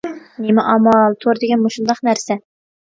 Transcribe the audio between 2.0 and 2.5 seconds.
نەرسە.